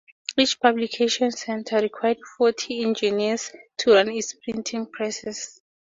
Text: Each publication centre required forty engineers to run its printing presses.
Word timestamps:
Each 0.35 0.59
publication 0.59 1.29
centre 1.29 1.77
required 1.77 2.17
forty 2.35 2.81
engineers 2.81 3.51
to 3.77 3.93
run 3.93 4.09
its 4.09 4.33
printing 4.33 4.87
presses. 4.87 5.61